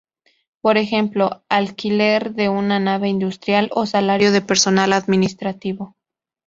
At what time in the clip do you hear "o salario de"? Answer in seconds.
3.71-4.41